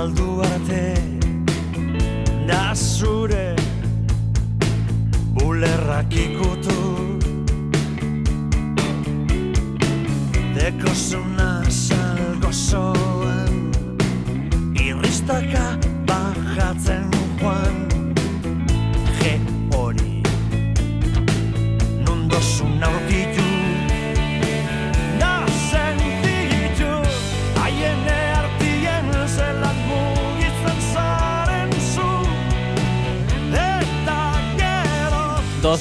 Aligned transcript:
galdu 0.00 0.40
arte 0.40 0.94
da 2.48 2.74
zure 2.74 3.56
bulerrak 5.36 6.12
ikus 6.24 6.49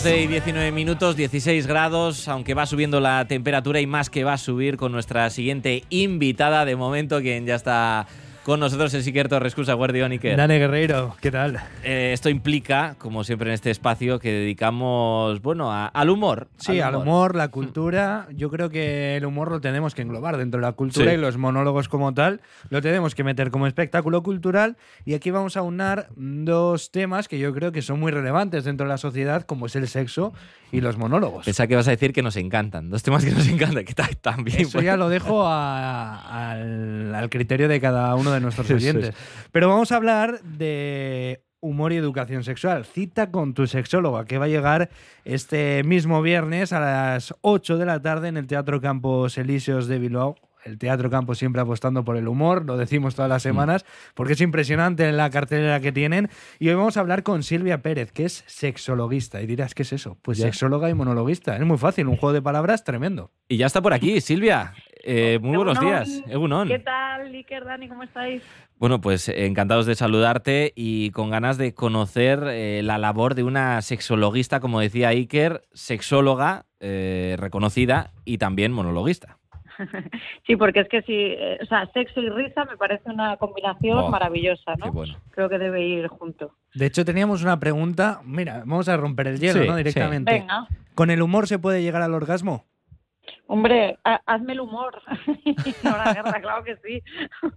12 0.02 0.22
y 0.22 0.28
19 0.28 0.72
minutos, 0.72 1.18
16 1.18 1.68
grados, 1.68 2.30
aunque 2.30 2.54
va 2.54 2.66
subiendo 2.66 3.02
la 3.02 3.26
temperatura 3.26 3.82
y 3.82 3.86
más 3.86 4.10
que 4.10 4.24
va 4.24 4.32
a 4.32 4.38
subir 4.38 4.78
con 4.78 4.94
nuestra 4.94 5.30
siguiente 5.30 5.84
invitada 5.90 6.64
de 6.64 6.78
momento, 6.78 7.20
quien 7.20 7.46
ya 7.46 7.56
está 7.56 8.08
con 8.50 8.60
nosotros, 8.60 8.92
el 8.96 9.04
Siquer 9.04 9.30
Torres 9.30 9.54
Cusa, 9.54 9.76
Guardión 9.76 10.12
Iker. 10.12 10.36
Dani 10.36 10.56
Guerreiro, 10.58 11.16
¿qué 11.22 11.30
tal? 11.30 11.60
Eh, 11.84 12.10
esto 12.14 12.30
implica, 12.30 12.96
como 12.98 13.24
siempre 13.24 13.50
en 13.50 13.54
este 13.54 13.70
espacio, 13.70 14.18
que 14.18 14.32
dedicamos, 14.32 15.40
bueno, 15.44 15.72
a- 15.72 15.86
al 15.86 16.10
humor. 16.10 16.48
Sí, 16.58 16.80
al 16.82 16.96
humor, 16.96 17.36
la 17.36 17.50
cultura. 17.50 18.28
Yo 18.36 18.50
creo 18.50 18.72
que 18.72 19.18
el 19.18 19.26
humor 19.28 19.52
lo 19.52 19.62
tenemos 19.62 19.94
que 19.94 20.02
englobar 20.02 20.38
dentro 20.38 20.60
de 20.60 20.66
la 20.66 20.72
cultura 20.72 21.12
Sí. 21.12 21.18
y 21.18 21.22
los 21.22 21.38
monólogos 21.38 21.90
como 21.90 22.16
tal 22.16 22.42
lo 22.72 22.82
tenemos 22.82 23.14
que 23.14 23.24
meter 23.24 23.52
como 23.52 23.68
espectáculo 23.68 24.24
cultural. 24.24 24.78
Y 25.06 25.14
aquí 25.14 25.30
vamos 25.30 25.56
a 25.56 25.62
unar 25.62 26.08
dos 26.16 26.90
temas 26.90 27.28
que 27.28 27.38
yo 27.38 27.54
creo 27.54 27.72
que 27.72 27.84
son 27.84 28.00
muy 28.00 28.12
relevantes 28.12 28.64
dentro 28.64 28.88
de 28.88 28.90
la 28.90 28.98
sociedad, 28.98 29.44
como 29.44 29.68
es 29.68 29.76
el 29.76 29.88
sexo 29.88 30.34
y 30.72 30.82
los 30.82 30.98
monólogos. 30.98 31.46
Pensaba 31.46 31.68
que 31.68 31.76
vas 31.76 31.88
a 31.88 31.92
decir 31.92 32.14
que 32.14 32.24
nos 32.24 32.36
encantan, 32.36 32.90
dos 32.90 33.04
temas 33.04 33.24
que 33.24 33.32
nos 33.32 33.48
encantan, 33.48 33.86
que 33.86 33.94
ta- 33.94 34.10
también. 34.22 34.62
Eso 34.62 34.82
ya 34.82 34.98
lo 34.98 35.08
dejo 35.10 35.46
a- 35.46 36.52
al, 36.52 37.14
al 37.14 37.30
criterio 37.30 37.68
de 37.68 37.80
cada 37.80 38.16
uno 38.16 38.32
de 38.32 38.39
nuestros 38.42 38.70
es. 38.72 38.76
oyentes. 38.76 39.16
Pero 39.52 39.68
vamos 39.70 39.92
a 39.92 39.96
hablar 39.98 40.42
de 40.44 41.44
humor 41.62 41.92
y 41.92 41.98
educación 41.98 42.44
sexual. 42.44 42.86
Cita 42.86 43.32
con 43.32 43.54
tu 43.54 43.68
sexóloga, 43.68 44.26
que 44.26 44.38
va 44.38 44.46
a 44.46 44.50
llegar 44.50 44.90
este 45.26 45.84
mismo 45.84 46.22
viernes 46.22 46.72
a 46.74 46.80
las 46.80 47.36
8 47.42 47.78
de 47.78 47.86
la 47.86 48.02
tarde 48.02 48.30
en 48.30 48.38
el 48.38 48.48
Teatro 48.48 48.80
Campos 48.82 49.38
Elíseos 49.38 49.88
de 49.88 50.00
Bilbao. 50.00 50.36
El 50.66 50.78
Teatro 50.78 51.10
Campos 51.10 51.38
siempre 51.38 51.62
apostando 51.62 52.04
por 52.04 52.18
el 52.18 52.28
humor, 52.28 52.66
lo 52.66 52.76
decimos 52.76 53.16
todas 53.16 53.30
las 53.30 53.42
semanas, 53.42 53.86
porque 54.14 54.34
es 54.34 54.42
impresionante 54.42 55.10
la 55.14 55.30
cartelera 55.30 55.80
que 55.80 55.94
tienen. 55.94 56.30
Y 56.60 56.68
hoy 56.68 56.76
vamos 56.76 56.98
a 56.98 57.00
hablar 57.00 57.24
con 57.24 57.44
Silvia 57.44 57.82
Pérez, 57.82 58.12
que 58.12 58.26
es 58.26 58.44
sexologista. 58.46 59.42
Y 59.42 59.48
dirás, 59.48 59.74
¿qué 59.74 59.84
es 59.84 59.94
eso? 59.94 60.18
Pues 60.22 60.38
Ya. 60.38 60.46
sexóloga 60.46 60.90
y 60.90 60.94
monologuista. 60.94 61.56
Es 61.56 61.66
muy 61.66 61.78
fácil, 61.78 62.08
un 62.08 62.18
juego 62.18 62.34
de 62.34 62.42
palabras 62.42 62.84
tremendo. 62.84 63.32
Y 63.48 63.56
ya 63.56 63.68
está 63.68 63.82
por 63.82 63.94
aquí, 63.94 64.20
Silvia. 64.20 64.74
Eh, 65.02 65.40
muy 65.42 65.56
buenos 65.56 65.78
Egunon. 65.78 65.94
días. 66.04 66.24
Egunon. 66.28 66.68
¿Qué 66.68 66.80
tal, 66.80 66.99
Iker, 67.28 67.66
Dani? 67.66 67.88
¿Cómo 67.88 68.04
estáis? 68.04 68.42
Bueno, 68.78 69.02
pues 69.02 69.30
encantados 69.30 69.86
de 69.86 69.96
saludarte 69.96 70.72
y 70.76 71.12
con 71.12 71.30
ganas 71.30 71.58
de 71.58 71.74
conocer 71.74 72.42
eh, 72.48 72.82
la 72.84 72.98
labor 72.98 73.36
de 73.36 73.44
una 73.44 73.82
sexologista, 73.82 74.60
como 74.60 74.80
decía 74.80 75.10
Iker, 75.10 75.62
sexóloga 75.74 76.66
eh, 76.80 77.36
reconocida 77.40 78.12
y 78.26 78.38
también 78.38 78.72
monologuista. 78.72 79.38
Sí, 80.46 80.58
porque 80.58 80.82
es 80.82 80.90
que 80.90 81.02
sí, 81.04 81.14
eh, 81.16 81.58
o 81.62 81.66
sea, 81.66 81.90
sexo 81.94 82.20
y 82.20 82.28
risa 82.30 82.66
me 82.66 82.76
parece 82.76 83.10
una 83.10 83.38
combinación 83.38 83.98
Oh, 84.00 84.10
maravillosa, 84.10 84.74
Qué 84.76 84.86
¿no? 84.88 84.92
bueno. 84.92 85.16
Creo 85.32 85.48
que 85.48 85.58
debe 85.58 85.86
ir 85.88 86.08
junto. 86.08 86.54
De 86.74 86.86
hecho, 86.88 87.06
teníamos 87.06 87.44
una 87.44 87.60
pregunta. 87.62 88.20
Mira, 88.26 88.60
vamos 88.66 88.90
a 88.90 88.98
romper 88.98 89.28
el 89.28 89.40
hielo, 89.40 89.62
Sí, 89.62 89.68
¿no? 89.68 89.74
sí. 89.74 89.78
Directamente. 89.78 90.34
Venga, 90.34 90.68
¿Con 90.96 91.12
el 91.12 91.22
humor 91.22 91.48
se 91.48 91.60
puede 91.60 91.82
llegar 91.82 92.02
al 92.02 92.14
orgasmo? 92.14 92.66
Hombre, 93.50 93.98
ha- 94.04 94.22
hazme 94.28 94.54
el 94.54 94.60
humor. 94.62 95.02
no 95.84 95.98
la 95.98 96.14
guerra, 96.14 96.40
claro 96.40 96.64
que 96.64 96.78
sí. 96.86 97.02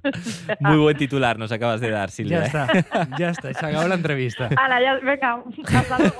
Muy 0.60 0.78
buen 0.78 0.96
titular 0.96 1.38
nos 1.38 1.52
acabas 1.52 1.80
de 1.80 1.90
dar, 1.90 2.10
Silvia. 2.10 2.46
Ya 2.50 2.64
¿eh? 2.64 2.78
está, 2.78 3.08
ya 3.18 3.28
está. 3.28 3.52
Se 3.54 3.66
acabó 3.66 3.86
la 3.86 3.94
entrevista. 3.94 4.48
Hala, 4.56 4.80
ya, 4.82 4.94
venga, 5.04 5.42
hasta 5.74 5.98
luego. 5.98 6.16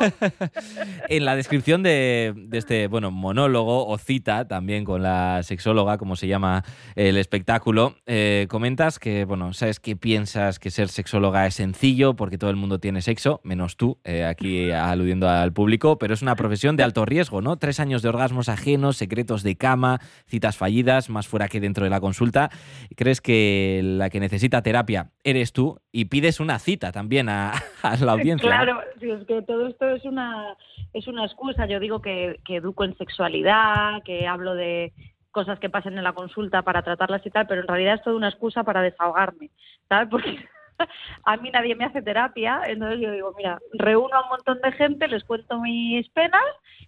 En 1.09 1.25
la 1.25 1.35
descripción 1.37 1.83
de, 1.83 2.35
de 2.37 2.59
este 2.59 2.87
bueno, 2.87 3.11
monólogo 3.11 3.87
o 3.87 3.97
cita, 3.99 4.47
también 4.47 4.85
con 4.85 5.03
la 5.03 5.43
sexóloga, 5.43 5.97
como 5.97 6.17
se 6.17 6.29
llama 6.29 6.65
el 6.95 7.17
espectáculo, 7.17 7.97
eh, 8.07 8.47
comentas 8.51 8.99
que, 8.99 9.25
bueno, 9.25 9.55
sabes 9.55 9.81
que 9.81 9.97
piensas 9.97 10.59
que 10.59 10.71
ser 10.71 10.89
sexóloga 10.89 11.47
es 11.47 11.55
sencillo 11.55 12.15
porque 12.15 12.37
todo 12.37 12.51
el 12.51 12.57
mundo 12.57 12.79
tiene 12.79 13.01
sexo, 13.01 13.41
menos 13.43 13.79
tú, 13.79 13.99
eh, 14.05 14.25
aquí 14.25 14.71
aludiendo 14.71 15.29
al 15.31 15.53
público, 15.55 15.97
pero 15.99 16.13
es 16.13 16.21
una 16.21 16.37
profesión 16.37 16.77
de 16.77 16.83
alto 16.83 17.07
riesgo, 17.07 17.41
¿no? 17.41 17.57
Tres 17.57 17.81
años 17.81 18.03
de 18.03 18.11
orgasmos 18.11 18.51
ajenos, 18.51 18.99
secretos 18.99 19.43
de 19.43 19.57
cama, 19.63 20.01
citas 20.27 20.57
fallidas, 20.57 21.09
más 21.09 21.29
fuera 21.29 21.47
que 21.47 21.61
dentro 21.61 21.85
de 21.85 21.91
la 21.91 22.01
consulta. 22.01 22.51
¿Crees 22.97 23.21
que 23.21 23.81
la 23.85 24.11
que 24.11 24.19
necesita 24.19 24.63
terapia 24.63 25.13
eres 25.23 25.53
tú 25.53 25.79
y 25.93 26.07
pides 26.07 26.41
una 26.41 26.59
cita 26.59 26.91
también 26.91 27.29
a, 27.29 27.53
a 27.83 27.97
la 27.97 28.13
audiencia? 28.13 28.51
¿no? 28.51 28.57
Claro, 28.57 28.81
es 29.01 29.27
que 29.27 29.43
todo 29.43 29.69
esto 29.69 29.89
es 29.89 30.05
una, 30.05 30.57
es 30.93 31.07
una 31.07 31.25
excusa. 31.25 31.67
Yo 31.67 31.79
digo 31.79 32.03
que, 32.03 32.41
que 32.45 32.57
educo 32.57 32.85
en 32.85 32.97
sexualidad, 32.97 34.03
que 34.05 34.27
hablo 34.27 34.55
de 34.55 34.93
cosas 35.31 35.61
que 35.61 35.71
pasan 35.71 35.97
en 35.97 36.05
la 36.05 36.13
consulta 36.13 36.63
para 36.63 36.83
tratarlas 36.83 37.25
y 37.25 37.31
tal, 37.31 37.47
pero 37.47 37.63
en 37.63 37.69
realidad 37.69 37.95
es 37.95 38.03
toda 38.03 38.17
una 38.17 38.29
excusa 38.29 38.65
para 38.65 38.83
desahogarme, 38.83 39.51
¿sabes? 39.89 40.09
Porque 40.11 40.39
a 41.25 41.37
mí 41.37 41.51
nadie 41.51 41.75
me 41.75 41.85
hace 41.85 42.03
terapia, 42.03 42.61
entonces 42.67 43.01
yo 43.01 43.13
digo, 43.13 43.35
mira, 43.37 43.59
reúno 43.75 44.15
a 44.17 44.23
un 44.25 44.29
montón 44.31 44.61
de 44.63 44.73
gente, 44.73 45.09
les 45.09 45.25
cuento 45.25 45.61
mis 45.61 46.09
penas 46.11 46.43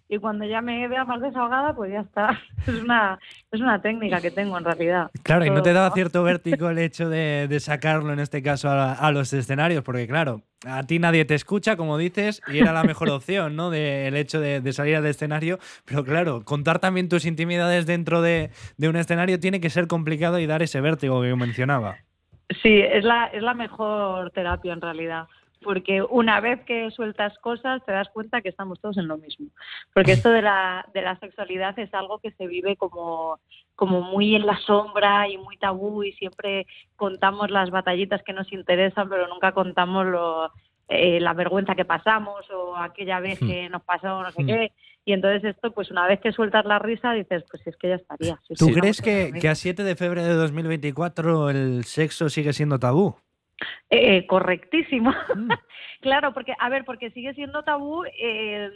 y 0.09 0.19
cuando 0.19 0.45
ya 0.45 0.61
me 0.61 0.87
vea 0.89 1.05
más 1.05 1.21
desahogada, 1.21 1.75
pues 1.75 1.93
ya 1.93 2.01
está. 2.01 2.41
Es 2.67 2.75
una, 2.77 3.19
es 3.53 3.61
una 3.61 3.83
técnica 3.83 4.23
que 4.23 4.31
tengo 4.31 4.57
en 4.57 4.65
realidad. 4.65 5.11
Claro, 5.23 5.45
y 5.45 5.51
no 5.51 5.63
te 5.63 5.75
daba 5.75 5.91
cierto 5.91 6.23
vértigo 6.25 6.71
el 6.71 6.79
hecho 6.79 7.11
de, 7.11 7.47
de 7.47 7.61
sacarlo, 7.61 8.11
en 8.15 8.21
este 8.21 8.43
caso, 8.43 8.71
a, 8.71 8.95
a 8.95 9.13
los 9.13 9.35
escenarios, 9.35 9.85
porque 9.85 10.07
claro, 10.07 10.41
a 10.67 10.83
ti 10.85 10.99
nadie 10.99 11.27
te 11.27 11.35
escucha, 11.35 11.77
como 11.77 11.99
dices, 11.99 12.43
y 12.49 12.57
era 12.61 12.73
la 12.73 12.83
mejor 12.85 13.11
opción, 13.11 13.55
¿no? 13.55 13.69
De- 13.69 14.09
el 14.09 14.17
hecho 14.17 14.41
de, 14.41 14.63
de 14.63 14.73
salir 14.73 14.97
al 14.97 15.05
escenario. 15.05 15.59
Pero 15.85 16.05
claro, 16.05 16.43
contar 16.43 16.79
también 16.79 17.11
tus 17.11 17.27
intimidades 17.27 17.85
dentro 17.85 18.23
de, 18.23 18.49
de 18.79 18.89
un 18.89 18.97
escenario 18.97 19.39
tiene 19.39 19.61
que 19.61 19.69
ser 19.69 19.87
complicado 19.87 20.39
y 20.39 20.47
dar 20.47 20.63
ese 20.63 20.81
vértigo 20.81 21.21
que 21.21 21.35
mencionaba. 21.37 21.99
Sí, 22.63 22.81
es 22.81 23.05
la, 23.05 23.27
es 23.27 23.43
la 23.43 23.55
mejor 23.55 24.31
terapia 24.31 24.73
en 24.73 24.81
realidad. 24.81 25.27
Porque 25.63 26.03
una 26.03 26.41
vez 26.41 26.61
que 26.67 26.91
sueltas 26.91 27.39
cosas 27.39 27.83
te 27.87 27.93
das 27.93 28.11
cuenta 28.11 28.43
que 28.43 28.51
estamos 28.51 28.79
todos 28.81 28.99
en 28.99 29.09
lo 29.09 29.17
mismo. 29.17 29.47
Porque 29.95 30.13
esto 30.13 30.29
de 30.29 30.43
la, 30.43 30.85
de 30.93 31.01
la 31.01 31.17
sexualidad 31.19 31.79
es 31.79 31.93
algo 31.95 32.19
que 32.19 32.33
se 32.33 32.47
vive 32.47 32.77
como, 32.77 33.39
como 33.75 34.03
muy 34.03 34.37
en 34.37 34.45
la 34.45 34.59
sombra 34.59 35.27
y 35.27 35.39
muy 35.39 35.57
tabú 35.57 36.03
y 36.03 36.13
siempre 36.13 36.67
contamos 36.97 37.51
las 37.51 37.71
batallitas 37.71 38.23
que 38.23 38.35
nos 38.35 38.53
interesan, 38.53 39.09
pero 39.09 39.27
nunca 39.27 39.53
contamos 39.53 40.05
lo, 40.05 40.53
eh, 40.89 41.19
la 41.19 41.33
vergüenza 41.33 41.75
que 41.75 41.87
pasamos 41.87 42.45
o 42.51 42.77
aquella 42.77 43.21
vez 43.21 43.41
Hmm. 43.41 43.47
que 43.47 43.69
nos 43.71 43.83
pasó 43.85 44.23
no 44.23 44.31
sé 44.33 44.43
Hmm. 44.43 44.47
qué. 44.47 44.73
Y 45.05 45.13
entonces 45.13 45.45
esto, 45.45 45.71
pues 45.73 45.91
una 45.91 46.07
vez 46.07 46.21
que 46.21 46.33
sueltas 46.33 46.65
la 46.65 46.79
risa, 46.79 47.13
dices, 47.13 47.45
pues 47.51 47.63
si 47.63 47.71
es 47.71 47.77
que 47.77 47.91
ya 47.91 47.95
estaría. 47.97 48.39
¿Tú 48.57 48.69
crees 48.73 49.03
que, 49.03 49.33
que 49.39 49.49
a 49.49 49.55
7 49.55 49.85
de 49.85 49.97
febrero 49.97 50.27
de 50.27 50.35
2024 50.35 51.51
el 51.51 51.85
sexo 51.85 52.31
sigue 52.31 52.55
siendo 52.55 52.79
tabú? 52.79 53.17
Eh, 53.91 54.27
correctísimo. 54.27 55.13
Mm. 55.35 55.51
claro, 56.01 56.33
porque, 56.33 56.55
a 56.59 56.69
ver, 56.69 56.85
porque 56.85 57.11
sigue 57.11 57.35
siendo 57.35 57.63
tabú 57.63 58.05
eh, 58.05 58.71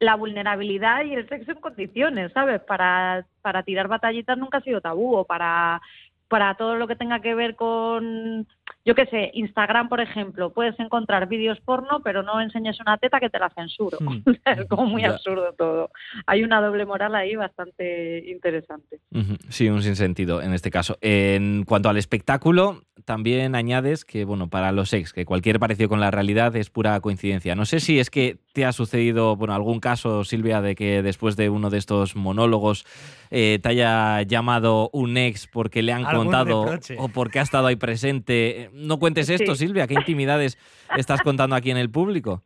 la 0.00 0.16
vulnerabilidad 0.16 1.04
y 1.04 1.14
el 1.14 1.28
sexo 1.28 1.52
en 1.52 1.60
condiciones, 1.60 2.32
¿sabes? 2.32 2.60
Para, 2.62 3.26
para 3.42 3.62
tirar 3.62 3.88
batallitas 3.88 4.36
nunca 4.38 4.58
ha 4.58 4.62
sido 4.62 4.80
tabú, 4.80 5.16
o 5.16 5.24
para, 5.24 5.80
para 6.28 6.54
todo 6.56 6.76
lo 6.76 6.86
que 6.86 6.96
tenga 6.96 7.20
que 7.20 7.34
ver 7.34 7.56
con, 7.56 8.46
yo 8.86 8.94
qué 8.94 9.06
sé, 9.06 9.30
Instagram, 9.34 9.88
por 9.88 10.00
ejemplo, 10.00 10.52
puedes 10.52 10.78
encontrar 10.78 11.26
vídeos 11.26 11.58
porno, 11.60 12.00
pero 12.04 12.22
no 12.22 12.40
enseñes 12.40 12.78
una 12.80 12.98
teta 12.98 13.18
que 13.18 13.30
te 13.30 13.38
la 13.38 13.48
censuro. 13.50 13.98
Mm. 14.00 14.18
es 14.44 14.66
como 14.68 14.86
muy 14.86 15.02
Ya. 15.02 15.10
absurdo 15.10 15.52
todo. 15.56 15.90
Hay 16.26 16.42
una 16.44 16.60
doble 16.60 16.84
moral 16.84 17.14
ahí 17.14 17.34
bastante 17.34 18.24
interesante. 18.30 19.00
Sí, 19.48 19.68
un 19.68 19.82
sinsentido 19.82 20.42
en 20.42 20.52
este 20.52 20.70
caso. 20.70 20.98
En 21.00 21.64
cuanto 21.64 21.88
al 21.88 21.96
espectáculo, 21.96 22.82
también 23.04 23.54
añades 23.54 24.04
que, 24.04 24.24
bueno, 24.24 24.48
para 24.48 24.70
los 24.72 24.92
ex, 24.92 25.12
que 25.12 25.24
cualquier 25.24 25.58
parecido 25.58 25.88
con 25.88 26.00
la 26.00 26.10
realidad 26.10 26.54
es 26.56 26.70
pura 26.70 26.98
coincidencia. 27.00 27.54
No 27.54 27.64
sé 27.64 27.80
si 27.80 27.98
es 27.98 28.10
que 28.10 28.36
te 28.52 28.64
ha 28.64 28.72
sucedido, 28.72 29.34
bueno, 29.36 29.54
algún 29.54 29.80
caso, 29.80 30.24
Silvia, 30.24 30.60
de 30.60 30.74
que 30.74 31.02
después 31.02 31.36
de 31.36 31.48
uno 31.48 31.70
de 31.70 31.78
estos 31.78 32.16
monólogos 32.16 32.84
eh, 33.30 33.58
te 33.62 33.68
haya 33.70 34.22
llamado 34.22 34.90
un 34.92 35.16
ex 35.16 35.46
porque 35.48 35.82
le 35.82 35.92
han 35.92 36.04
contado 36.04 36.64
reproche. 36.64 36.96
o 36.98 37.08
porque 37.08 37.40
ha 37.40 37.42
estado 37.42 37.66
ahí 37.66 37.76
presente. 37.76 38.53
Eh, 38.62 38.70
No 38.72 38.98
cuentes 38.98 39.28
esto, 39.28 39.54
Sí. 39.54 39.66
Silvia, 39.66 39.86
¿qué 39.86 39.94
intimidades 39.94 40.58
estás 40.96 41.22
contando 41.22 41.56
aquí 41.56 41.70
en 41.70 41.76
el 41.76 41.90
público? 41.90 42.42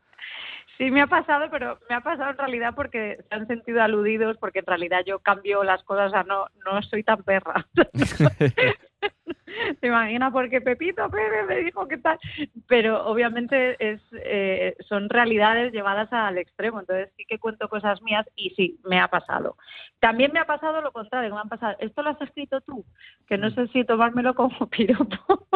Sí, 0.78 0.90
me 0.92 1.00
ha 1.00 1.08
pasado, 1.08 1.46
pero 1.50 1.78
me 1.88 1.96
ha 1.96 2.00
pasado 2.00 2.30
en 2.30 2.38
realidad 2.38 2.72
porque 2.76 3.18
se 3.28 3.34
han 3.34 3.48
sentido 3.48 3.82
aludidos, 3.82 4.36
porque 4.38 4.60
en 4.60 4.66
realidad 4.66 5.00
yo 5.04 5.18
cambio 5.18 5.64
las 5.64 5.82
cosas, 5.82 6.08
o 6.08 6.10
sea, 6.10 6.22
no, 6.22 6.46
no 6.64 6.80
soy 6.82 7.02
tan 7.02 7.22
perra. 7.24 7.66
¿Te 9.80 9.86
imaginas? 9.86 10.32
Porque 10.32 10.60
Pepito 10.60 11.08
me 11.48 11.56
dijo 11.56 11.86
que 11.88 11.98
tal. 11.98 12.18
Pero 12.66 13.06
obviamente 13.06 13.76
es, 13.78 14.00
eh, 14.12 14.76
son 14.88 15.08
realidades 15.08 15.72
llevadas 15.72 16.12
al 16.12 16.38
extremo. 16.38 16.80
Entonces 16.80 17.10
sí 17.16 17.24
que 17.24 17.38
cuento 17.38 17.68
cosas 17.68 18.02
mías 18.02 18.26
y 18.36 18.50
sí, 18.50 18.80
me 18.84 19.00
ha 19.00 19.08
pasado. 19.08 19.56
También 20.00 20.32
me 20.32 20.40
ha 20.40 20.46
pasado 20.46 20.80
lo 20.80 20.92
contrario, 20.92 21.34
me 21.34 21.40
han 21.40 21.48
pasado. 21.48 21.76
¿Esto 21.80 22.02
lo 22.02 22.10
has 22.10 22.20
escrito 22.20 22.60
tú? 22.60 22.84
Que 23.26 23.38
no 23.38 23.50
sé 23.50 23.66
si 23.68 23.84
tomármelo 23.84 24.34
como 24.34 24.66
piropo 24.70 25.46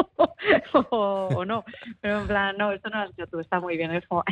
o, 0.73 1.29
o 1.37 1.45
no. 1.45 1.65
Pero 2.01 2.21
en 2.21 2.27
plan, 2.27 2.57
no, 2.57 2.73
esto 2.73 2.91
no 2.91 2.97
lo 2.97 3.03
has 3.05 3.11
escrito 3.11 3.31
tú, 3.31 3.41
está 3.41 3.61
muy 3.61 3.77
bien. 3.77 3.93
Es 3.93 4.07
como, 4.07 4.25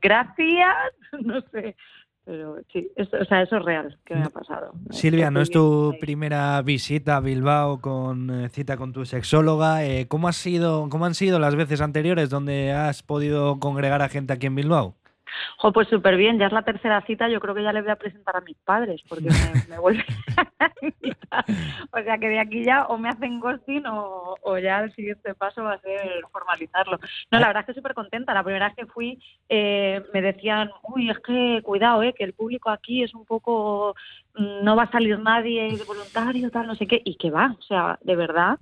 gracias, 0.00 0.76
no 1.20 1.40
sé. 1.52 1.76
Pero 2.24 2.56
sí, 2.72 2.90
eso, 2.96 3.18
o 3.20 3.24
sea, 3.26 3.42
eso 3.42 3.56
es 3.56 3.64
real, 3.64 3.98
que 4.06 4.14
me 4.14 4.22
ha 4.22 4.30
pasado. 4.30 4.72
Silvia, 4.90 5.30
¿no 5.30 5.42
es 5.42 5.50
tu 5.50 5.90
ahí. 5.92 5.98
primera 5.98 6.62
visita 6.62 7.16
a 7.16 7.20
Bilbao 7.20 7.82
con 7.82 8.30
eh, 8.30 8.48
cita 8.48 8.78
con 8.78 8.94
tu 8.94 9.04
sexóloga? 9.04 9.84
Eh, 9.84 10.08
¿cómo, 10.08 10.28
has 10.28 10.36
sido, 10.36 10.88
¿Cómo 10.88 11.04
han 11.04 11.14
sido 11.14 11.38
las 11.38 11.54
veces 11.54 11.82
anteriores 11.82 12.30
donde 12.30 12.72
has 12.72 13.02
podido 13.02 13.60
congregar 13.60 14.00
a 14.00 14.08
gente 14.08 14.32
aquí 14.32 14.46
en 14.46 14.54
Bilbao? 14.54 14.96
Jo, 15.58 15.72
pues 15.72 15.88
súper 15.88 16.16
bien, 16.16 16.38
ya 16.38 16.46
es 16.46 16.52
la 16.52 16.62
tercera 16.62 17.00
cita, 17.02 17.28
yo 17.28 17.40
creo 17.40 17.54
que 17.54 17.62
ya 17.62 17.72
le 17.72 17.82
voy 17.82 17.90
a 17.90 17.96
presentar 17.96 18.36
a 18.36 18.40
mis 18.40 18.56
padres, 18.58 19.02
porque 19.08 19.24
me, 19.24 19.30
me 19.68 19.78
vuelven 19.78 20.04
a 20.58 20.70
invitar. 20.80 21.44
O 21.92 22.02
sea 22.02 22.18
que 22.18 22.28
de 22.28 22.38
aquí 22.38 22.64
ya 22.64 22.84
o 22.86 22.98
me 22.98 23.08
hacen 23.08 23.40
ghosting 23.40 23.86
o, 23.86 24.36
o 24.42 24.58
ya 24.58 24.80
el 24.80 24.94
siguiente 24.94 25.34
paso 25.34 25.62
va 25.62 25.74
a 25.74 25.80
ser 25.80 26.22
formalizarlo. 26.30 26.98
No, 27.30 27.38
la 27.38 27.46
verdad 27.46 27.62
es 27.62 27.66
que 27.66 27.74
súper 27.74 27.94
contenta. 27.94 28.34
La 28.34 28.42
primera 28.42 28.68
vez 28.68 28.76
que 28.76 28.86
fui 28.86 29.18
eh, 29.48 30.02
me 30.12 30.22
decían, 30.22 30.70
uy, 30.82 31.10
es 31.10 31.18
que 31.20 31.60
cuidado, 31.62 32.02
eh, 32.02 32.14
que 32.14 32.24
el 32.24 32.34
público 32.34 32.70
aquí 32.70 33.02
es 33.02 33.14
un 33.14 33.24
poco, 33.24 33.94
mm, 34.34 34.64
no 34.64 34.76
va 34.76 34.84
a 34.84 34.90
salir 34.90 35.18
nadie 35.18 35.76
de 35.76 35.84
voluntario, 35.84 36.50
tal, 36.50 36.66
no 36.66 36.74
sé 36.74 36.86
qué, 36.86 37.00
y 37.04 37.16
que 37.16 37.30
va, 37.30 37.56
o 37.58 37.62
sea, 37.62 37.98
de 38.02 38.16
verdad. 38.16 38.58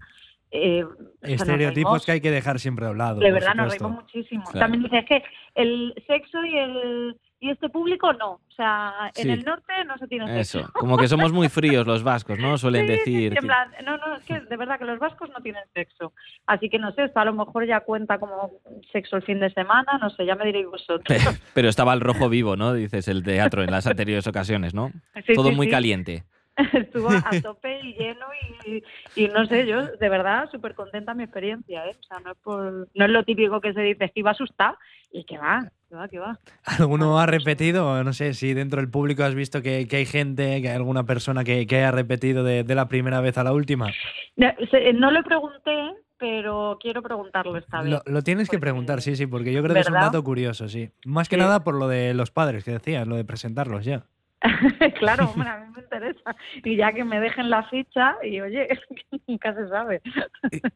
Eh, 0.53 0.85
o 0.85 0.89
sea, 0.89 1.31
nos 1.31 1.31
Estereotipos 1.41 2.05
que 2.07 2.13
hay 2.13 2.21
que 2.21 2.31
dejar 2.31 2.61
siempre 2.61 2.87
a 2.87 2.91
un 2.91 2.99
lado. 2.99 3.21
de 3.21 3.33
verdad 3.33 3.55
nos 3.55 3.71
reímos 3.73 3.93
muchísimo. 3.93 4.45
Claro. 4.45 4.61
También 4.61 4.83
dice, 4.85 4.99
es 4.99 5.07
que 5.07 5.23
el 5.55 5.95
sexo 6.07 6.45
y 6.45 6.59
el 6.59 7.17
y 7.41 7.51
este 7.51 7.69
público 7.71 8.13
no. 8.13 8.35
O 8.35 8.55
sea, 8.55 9.11
en 9.17 9.23
Sí. 9.25 9.31
el 9.31 9.45
norte 9.45 9.73
no 9.85 9.99
se 9.99 10.07
tiene 10.07 10.27
sexo. 10.29 10.61
Eso, 10.61 10.73
como 10.75 10.97
que 10.97 11.09
somos 11.09 11.33
muy 11.33 11.49
fríos 11.49 11.85
los 11.89 12.05
vascos, 12.05 12.39
¿no? 12.39 12.57
Suelen 12.57 12.87
Sí, 12.87 12.93
sí, 12.93 13.03
sí, 13.05 13.11
decir. 13.13 13.33
en 13.33 13.41
que- 13.41 13.47
plan, 13.49 13.69
no, 13.85 13.97
no, 13.97 14.15
es 14.17 14.23
que 14.25 14.39
de 14.41 14.57
verdad 14.57 14.79
que 14.79 14.85
los 14.85 15.01
vascos 15.01 15.29
no 15.31 15.41
tienen 15.43 15.63
sexo. 15.75 16.13
Así 16.47 16.69
que 16.71 16.79
no 16.79 16.93
sé, 16.93 17.03
esto 17.03 17.19
a 17.19 17.25
lo 17.25 17.33
mejor 17.33 17.67
ya 17.67 17.81
cuenta 17.81 18.21
como 18.21 18.53
sexo 18.93 19.17
el 19.17 19.23
fin 19.23 19.41
de 19.41 19.51
semana, 19.51 19.99
no 20.01 20.11
sé, 20.11 20.25
ya 20.25 20.37
me 20.37 20.45
diréis 20.45 20.67
vosotros. 20.67 21.03
Pero 21.55 21.69
estaba 21.69 21.93
el 21.95 22.01
rojo 22.01 22.29
vivo, 22.29 22.55
¿no? 22.55 22.75
Dices 22.75 23.09
el 23.09 23.25
teatro 23.25 23.65
en 23.65 23.73
las 23.73 23.89
anteriores 23.89 24.27
ocasiones, 24.29 24.73
¿no? 24.73 24.93
Sí, 25.27 25.35
Todo 25.35 25.49
sí, 25.49 25.57
muy 25.57 25.67
sí. 25.67 25.73
caliente. 25.73 26.23
Estuvo 26.73 27.09
a 27.11 27.23
tope 27.43 27.81
y 27.81 27.95
lleno 27.95 28.27
y, 28.67 28.83
y 29.17 29.29
no 29.29 29.47
sé, 29.47 29.67
yo 29.67 29.87
de 29.87 30.09
verdad 30.09 30.49
súper 30.51 30.75
contenta 30.75 31.15
mi 31.15 31.25
experiencia, 31.25 31.87
¿eh? 31.87 31.97
O 31.99 32.03
sea, 32.05 32.19
no 32.21 32.33
es, 32.33 32.39
por, 32.39 32.89
no 32.95 33.05
es 33.05 33.11
lo 33.11 33.25
típico 33.25 33.61
que 33.61 33.73
se 33.73 33.81
dice, 33.81 34.11
que 34.11 34.21
iba 34.21 34.31
a 34.31 34.35
asustar 34.35 34.77
y 35.11 35.25
que 35.25 35.39
va, 35.39 35.71
que 35.89 35.95
va, 35.97 36.09
que 36.09 36.19
va. 36.19 36.39
¿Alguno 36.65 37.19
ha 37.19 37.27
repetido? 37.27 38.03
No 38.05 38.13
sé 38.13 38.35
si 38.35 38.55
dentro 38.55 38.81
del 38.81 38.91
público 38.91 39.25
has 39.25 39.35
visto 39.35 39.63
que, 39.63 39.87
que 39.89 39.97
hay 39.97 40.07
gente, 40.07 40.61
que 40.63 40.69
hay 40.69 40.77
alguna 40.77 41.05
persona 41.05 41.45
que, 41.45 41.67
que 41.67 41.77
haya 41.77 41.91
repetido 41.91 42.45
de, 42.45 42.65
de 42.65 42.75
la 42.75 42.89
primera 42.89 43.21
vez 43.21 43.37
a 43.39 43.45
la 43.45 43.53
última. 43.53 43.91
No, 44.37 44.49
no 44.95 45.11
le 45.11 45.23
pregunté, 45.23 45.95
pero 46.19 46.79
quiero 46.81 47.03
preguntarlo 47.03 47.57
esta 47.59 47.83
vez. 47.83 47.91
Lo, 47.91 48.03
lo 48.07 48.23
tienes 48.23 48.49
que 48.49 48.59
preguntar, 48.59 49.03
sí, 49.03 49.17
sí, 49.17 49.27
porque 49.27 49.53
yo 49.53 49.63
creo 49.63 49.75
que 49.75 49.81
es 49.81 49.89
un 49.89 49.95
dato 49.95 50.23
curioso, 50.23 50.69
sí. 50.69 50.91
Más 51.05 51.29
que 51.29 51.37
Sí. 51.37 51.41
nada 51.43 51.65
por 51.65 51.75
lo 51.75 51.89
de 51.89 52.15
los 52.15 52.31
padres 52.31 52.63
que 52.65 52.71
decías, 52.73 53.07
lo 53.07 53.17
de 53.17 53.25
presentarlos 53.25 53.85
ya. 53.85 54.05
claro, 54.99 55.31
hombre, 55.31 55.49
a 55.49 55.59
mí 55.59 55.73
me 55.75 55.83
interesa. 55.83 56.35
Y 56.65 56.77
ya 56.77 56.93
que 56.93 57.05
me 57.05 57.21
dejen 57.21 57.49
la 57.51 57.63
ficha 57.69 58.17
y 58.23 58.41
oye, 58.41 58.69
nunca 59.29 59.55
se 59.55 59.69
sabe. 59.69 60.01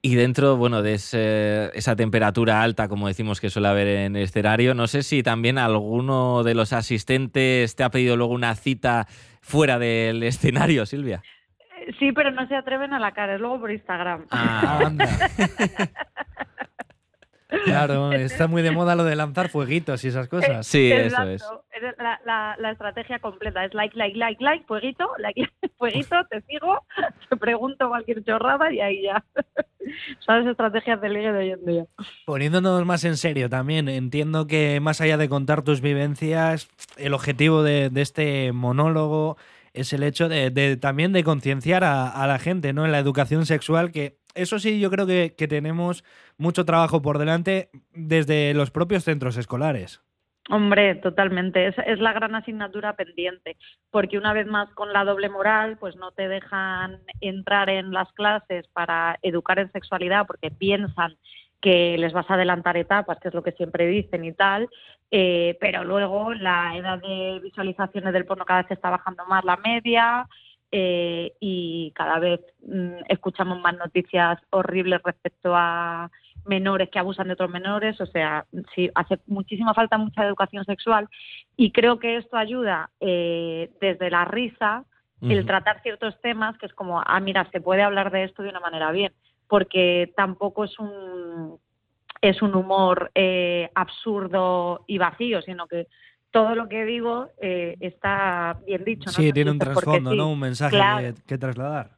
Y 0.03 0.15
dentro, 0.15 0.57
bueno, 0.57 0.83
de 0.83 0.95
ese- 0.95 1.71
esa 1.77 1.97
temperatura 1.97 2.63
alta, 2.63 2.89
como 2.89 3.09
decimos 3.09 3.41
que 3.41 3.51
suele 3.51 3.69
haber 3.69 3.87
en 3.89 4.17
el 4.17 4.23
escenario, 4.23 4.75
no 4.75 4.87
sé 4.87 5.03
si 5.03 5.23
también 5.23 5.59
alguno 5.59 6.43
de 6.45 6.55
los 6.55 6.73
asistentes 6.73 7.75
te 7.77 7.83
ha 7.85 7.91
pedido 7.91 8.17
luego 8.17 8.33
una 8.35 8.55
cita 8.55 9.07
fuera 9.41 9.79
del 9.79 10.23
escenario, 10.23 10.87
Silvia. 10.87 11.23
Sí, 11.99 12.11
pero 12.13 12.31
no 12.33 12.47
se 12.49 12.57
atreven 12.57 12.93
a 12.93 12.99
la 12.99 13.13
cara, 13.13 13.35
es 13.35 13.41
luego 13.41 13.61
por 13.61 13.71
Instagram. 13.71 14.27
Ah, 14.31 14.81
Anda. 14.87 15.07
Claro, 17.65 18.13
está 18.13 18.49
muy 18.49 18.63
de 18.63 18.71
moda 18.73 18.95
lo 18.97 19.05
de 19.05 19.15
lanzar 19.17 19.49
fueguitos 19.49 20.05
y 20.05 20.09
esas 20.09 20.29
cosas. 20.29 20.67
Sí, 20.67 20.91
eso 20.91 21.05
Exacto. 21.23 21.31
es. 21.31 21.43
Es 21.83 21.95
la, 21.99 22.21
la- 22.25 22.57
la 22.59 22.71
estrategia 22.71 23.19
completa. 23.19 23.65
Es 23.65 23.75
like, 23.75 23.97
like, 23.97 24.17
like, 24.19 24.43
like, 24.43 24.65
fueguito, 24.67 25.09
like, 25.19 25.41
like, 25.41 25.75
fueguito, 25.77 26.17
te 26.31 26.41
sigo, 26.43 26.83
te 27.29 27.37
pregunto 27.37 27.89
cualquier 27.89 28.25
chorrada 28.25 28.73
y 28.73 28.81
ahí 28.81 29.03
ya. 29.03 29.23
Son 30.19 30.41
las 30.41 30.51
estrategias 30.51 31.01
del 31.01 31.13
ligue 31.13 31.31
de 31.33 31.39
hoy 31.39 31.51
en 31.51 31.65
día. 31.65 31.85
Poniéndonos 32.25 32.85
más 32.85 33.05
en 33.05 33.17
serio 33.17 33.49
también, 33.49 33.89
entiendo 33.89 34.47
que 34.47 34.81
más 34.81 35.01
allá 35.01 35.17
de 35.17 35.29
contar 35.29 35.63
tus 35.63 35.81
vivencias, 35.81 36.69
el 36.97 37.15
objetivo 37.15 37.63
de, 37.63 37.91
de 37.91 38.03
este 38.03 38.53
monólogo 38.53 39.37
es 39.75 39.93
el 39.93 40.03
hecho 40.03 40.29
de, 40.29 40.51
de 40.51 40.77
también 40.77 41.13
de 41.13 41.23
concienciar 41.23 41.85
a, 41.85 42.09
a 42.09 42.27
la 42.27 42.39
gente 42.39 42.73
¿no? 42.73 42.85
en 42.85 42.93
la 42.93 42.99
educación 42.99 43.47
sexual, 43.47 43.93
que 43.93 44.17
eso 44.35 44.59
sí 44.59 44.81
yo 44.81 44.91
creo 44.91 45.07
que, 45.07 45.35
que 45.37 45.47
tenemos 45.49 46.03
mucho 46.39 46.65
trabajo 46.65 47.03
por 47.03 47.19
delante 47.19 47.71
desde 47.93 48.55
los 48.55 48.71
propios 48.71 49.05
centros 49.05 49.37
escolares. 49.37 50.03
Hombre, 50.49 50.95
totalmente. 50.97 51.67
Es, 51.67 51.75
es 51.87 51.99
la 51.99 52.13
gran 52.13 52.35
asignatura 52.37 52.95
pendiente, 52.95 53.57
porque 53.91 54.17
una 54.17 54.33
vez 54.33 54.47
más 54.47 54.69
con 54.75 54.93
la 54.93 55.05
doble 55.05 55.29
moral, 55.29 55.77
pues 55.79 55.97
no 55.97 56.13
te 56.13 56.29
dejan 56.29 57.01
entrar 57.21 57.69
en 57.69 57.91
las 57.93 58.13
clases 58.13 58.69
para 58.69 59.19
educar 59.23 59.59
en 59.59 59.73
sexualidad 59.73 60.27
porque 60.27 60.53
piensan 60.53 61.17
que 61.61 61.99
les 61.99 62.13
vas 62.13 62.31
a 62.31 62.35
adelantar 62.35 62.77
etapas, 62.77 63.19
que 63.19 63.29
es 63.29 63.35
lo 63.35 63.43
que 63.43 63.53
siempre 63.53 63.87
dicen 63.87 64.25
y 64.25 64.33
tal, 64.33 64.69
eh, 65.11 65.57
pero 65.61 65.85
luego 65.85 66.33
la 66.35 66.77
edad 66.77 67.01
de 67.01 67.41
visualizaciones 67.43 68.13
del 68.13 68.27
porno 68.27 68.45
cada 68.45 68.63
vez 68.63 68.71
está 68.71 68.91
bajando 68.91 69.25
más 69.27 69.45
la 69.45 69.57
media 69.57 70.29
eh, 70.73 71.33
y 71.41 71.93
cada 71.95 72.19
vez 72.19 72.41
mm, 72.67 73.05
escuchamos 73.09 73.61
más 73.61 73.77
noticias 73.77 74.39
horribles 74.51 75.01
respecto 75.05 75.53
a 75.55 76.11
menores 76.45 76.91
que 76.91 76.99
abusan 76.99 77.27
de 77.27 77.35
otros 77.35 77.51
menores, 77.51 78.01
o 78.01 78.07
sea, 78.07 78.47
sí, 78.75 78.91
hace 78.95 79.19
muchísima 79.27 79.75
falta 79.75 79.99
mucha 79.99 80.25
educación 80.25 80.65
sexual 80.65 81.09
y 81.57 81.73
creo 81.73 81.99
que 81.99 82.17
esto 82.17 82.37
ayuda 82.37 82.91
eh, 83.01 83.71
desde 83.81 84.11
la 84.11 84.25
risa, 84.25 84.85
el 85.23 85.47
tratar 85.47 85.81
ciertos 85.83 86.21
temas, 86.21 86.59
que 86.59 86.67
es 86.67 86.75
como, 86.75 87.03
ah, 87.05 87.21
mira, 87.21 87.49
se 87.51 87.61
puede 87.61 87.83
hablar 87.83 88.13
de 88.13 88.25
esto 88.25 88.43
de 88.43 88.51
una 88.51 88.61
manera 88.61 88.93
bien, 88.93 89.13
porque 89.49 90.13
tampoco 90.15 90.65
es 90.65 90.79
un 90.79 91.59
es 92.21 92.43
un 92.43 92.55
humor 92.55 93.11
eh, 93.15 93.71
absurdo 93.75 94.85
y 94.87 94.99
vacío, 94.99 95.43
sino 95.43 95.67
que 95.67 95.87
todo 96.37 96.55
lo 96.55 96.69
que 96.69 96.85
digo 96.85 97.31
eh, 97.41 97.79
está 97.81 98.59
bien 98.67 98.85
dicho. 98.85 99.07
no 99.07 99.13
Sí, 99.13 99.33
tiene 99.33 99.51
un 99.51 99.59
trasfondo, 99.59 100.11
sí. 100.11 100.17
¿no? 100.19 100.31
Un 100.31 100.39
mensaje 100.39 100.77
claro. 100.77 101.15
que, 101.15 101.23
que 101.23 101.39
trasladar. 101.39 101.93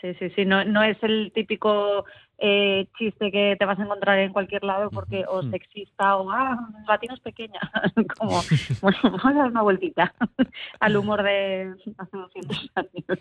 Sí, 0.00 0.14
sí, 0.20 0.30
sí, 0.36 0.44
no, 0.44 0.64
no 0.64 0.84
es 0.84 0.96
el 1.02 1.32
típico 1.34 2.04
eh, 2.38 2.86
chiste 2.96 3.32
que 3.32 3.56
te 3.58 3.64
vas 3.64 3.80
a 3.80 3.82
encontrar 3.82 4.20
en 4.20 4.32
cualquier 4.32 4.62
lado 4.62 4.88
porque 4.90 5.24
o 5.26 5.42
sexista 5.50 6.14
o 6.14 6.30
ah, 6.30 6.56
latino 6.86 7.14
es 7.14 7.20
pequeña, 7.20 7.58
como 8.18 8.40
bueno, 8.82 8.98
vamos 9.02 9.24
a 9.24 9.32
dar 9.32 9.50
una 9.50 9.62
vueltita 9.62 10.14
al 10.80 10.96
humor 10.96 11.24
de 11.24 11.74
hace 11.98 12.16
200 12.16 12.70
años. 12.76 13.18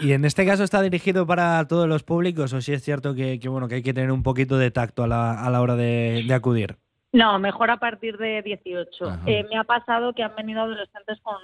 ¿Y 0.00 0.12
en 0.12 0.24
este 0.24 0.46
caso 0.46 0.64
está 0.64 0.80
dirigido 0.80 1.26
para 1.26 1.68
todos 1.68 1.86
los 1.86 2.02
públicos 2.02 2.54
o 2.54 2.62
si 2.62 2.72
es 2.72 2.82
cierto 2.82 3.14
que, 3.14 3.38
que, 3.38 3.50
bueno, 3.50 3.68
que 3.68 3.74
hay 3.74 3.82
que 3.82 3.92
tener 3.92 4.10
un 4.10 4.22
poquito 4.22 4.56
de 4.56 4.70
tacto 4.70 5.02
a 5.02 5.06
la, 5.06 5.38
a 5.38 5.50
la 5.50 5.60
hora 5.60 5.76
de, 5.76 6.24
de 6.26 6.32
acudir? 6.34 6.78
No, 7.12 7.38
mejor 7.38 7.70
a 7.70 7.78
partir 7.78 8.18
de 8.18 8.42
18. 8.42 9.06
Ajá. 9.08 9.20
Eh, 9.26 9.44
me 9.50 9.56
ha 9.58 9.64
pasado 9.64 10.12
que 10.12 10.22
han 10.22 10.34
venido 10.36 10.60
adolescentes 10.62 11.18
con, 11.22 11.36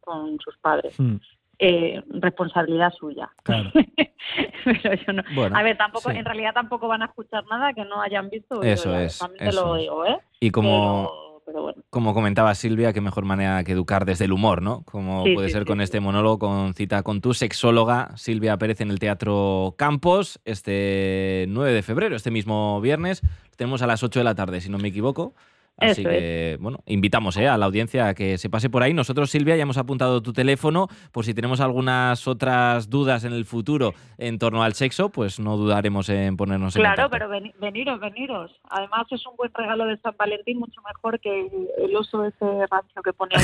con 0.00 0.38
sus 0.40 0.56
padres. 0.58 0.94
Hmm, 0.98 1.16
Eh, 1.60 2.00
responsabilidad 2.08 2.92
suya. 2.92 3.28
claro. 3.42 3.70
Pero 4.64 4.94
yo 4.94 5.12
no. 5.12 5.22
Bueno, 5.34 5.56
a 5.56 5.62
ver, 5.62 5.76
tampoco, 5.76 6.10
sí. 6.10 6.16
en 6.16 6.24
realidad 6.24 6.52
tampoco 6.54 6.86
van 6.88 7.02
a 7.02 7.06
escuchar 7.06 7.44
nada 7.50 7.72
que 7.72 7.84
no 7.84 8.00
hayan 8.00 8.28
visto. 8.30 8.62
Eso 8.62 8.94
es, 8.96 9.18
También 9.18 9.38
te 9.44 9.48
eso 9.50 9.66
lo 9.66 9.76
es. 9.76 9.82
digo, 9.82 10.06
¿eh? 10.06 10.18
Y 10.40 10.50
como, 10.50 11.08
Pero, 11.08 11.27
pero 11.48 11.62
bueno. 11.62 11.82
como 11.88 12.12
comentaba 12.12 12.54
Silvia, 12.54 12.92
qué 12.92 13.00
mejor 13.00 13.24
manera 13.24 13.64
que 13.64 13.72
educar 13.72 14.04
desde 14.04 14.26
el 14.26 14.32
humor, 14.32 14.60
¿no? 14.60 14.82
Como 14.82 15.24
Sí, 15.24 15.32
puede 15.34 15.48
sí, 15.48 15.52
ser 15.54 15.62
sí, 15.62 15.66
con 15.66 15.80
este 15.80 15.98
monólogo, 15.98 16.38
con 16.38 16.74
cita 16.74 17.02
con 17.02 17.22
tu 17.22 17.32
sexóloga 17.32 18.10
Silvia 18.16 18.58
Pérez 18.58 18.82
en 18.82 18.90
el 18.90 18.98
Teatro 18.98 19.74
Campos, 19.78 20.40
este 20.44 21.46
9 21.48 21.72
de 21.72 21.82
febrero, 21.82 22.16
este 22.16 22.30
mismo 22.30 22.80
viernes. 22.82 23.22
Tenemos 23.56 23.80
a 23.80 23.86
las 23.86 24.02
8 24.02 24.20
de 24.20 24.24
la 24.24 24.34
tarde, 24.34 24.60
si 24.60 24.68
no 24.68 24.76
me 24.78 24.88
equivoco. 24.88 25.34
Así 25.80 26.00
Eso 26.02 26.10
que, 26.10 26.56
bueno, 26.60 26.78
invitamos 26.86 27.36
¿eh? 27.36 27.46
a 27.46 27.56
la 27.56 27.66
audiencia 27.66 28.08
a 28.08 28.14
que 28.14 28.36
se 28.36 28.50
pase 28.50 28.68
por 28.68 28.82
ahí. 28.82 28.92
Nosotros, 28.94 29.30
Silvia, 29.30 29.54
ya 29.56 29.62
hemos 29.62 29.78
apuntado 29.78 30.20
tu 30.22 30.32
teléfono 30.32 30.88
por 31.12 31.24
si 31.24 31.34
tenemos 31.34 31.60
algunas 31.60 32.26
otras 32.26 32.90
dudas 32.90 33.24
en 33.24 33.32
el 33.32 33.44
futuro 33.44 33.94
en 34.18 34.38
torno 34.38 34.62
al 34.64 34.74
sexo, 34.74 35.10
pues 35.10 35.38
no 35.38 35.56
dudaremos 35.56 36.08
en 36.08 36.36
ponernos 36.36 36.74
en 36.74 36.82
Claro, 36.82 37.08
pero 37.10 37.28
veni- 37.28 37.52
veniros, 37.60 38.00
veniros. 38.00 38.50
Además 38.70 39.06
es 39.10 39.24
un 39.26 39.36
buen 39.36 39.52
regalo 39.54 39.86
de 39.86 39.96
San 39.98 40.14
Valentín, 40.18 40.58
mucho 40.58 40.80
mejor 40.86 41.20
que 41.20 41.48
el 41.78 41.94
oso 41.96 42.24
ese 42.24 42.44
rancio 42.70 43.00
que 43.02 43.12
pone 43.12 43.34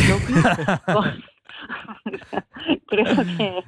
con, 0.86 1.04
Creo 2.88 3.04
que 3.36 3.64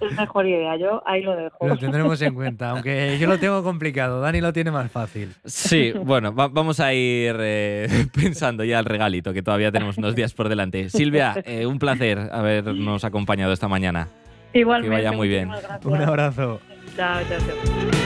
es 0.00 0.12
mejor 0.16 0.46
idea. 0.46 0.76
Yo 0.76 1.02
ahí 1.06 1.22
lo 1.22 1.36
dejo. 1.36 1.66
Lo 1.66 1.76
tendremos 1.76 2.20
en 2.22 2.34
cuenta, 2.34 2.70
aunque 2.70 3.18
yo 3.18 3.26
lo 3.26 3.38
tengo 3.38 3.62
complicado, 3.62 4.20
Dani 4.20 4.40
lo 4.40 4.52
tiene 4.52 4.70
más 4.70 4.90
fácil. 4.90 5.34
Sí, 5.44 5.92
bueno, 6.04 6.34
va- 6.34 6.48
vamos 6.48 6.80
a 6.80 6.92
ir 6.94 7.36
eh, 7.40 8.06
pensando 8.14 8.64
ya 8.64 8.78
el 8.78 8.84
regalito, 8.84 9.32
que 9.32 9.42
todavía 9.42 9.70
tenemos 9.70 9.98
unos 9.98 10.14
días 10.14 10.32
por 10.34 10.48
delante. 10.48 10.88
Silvia, 10.88 11.34
eh, 11.44 11.66
un 11.66 11.78
placer 11.78 12.18
habernos 12.32 13.04
acompañado 13.04 13.52
esta 13.52 13.68
mañana. 13.68 14.08
Igualmente. 14.52 14.94
vaya 14.96 15.12
muy 15.12 15.28
bien. 15.28 15.48
Un 15.84 15.96
abrazo. 16.02 16.60
Chao, 16.96 17.20
chao, 17.28 17.38
chao. 17.38 17.99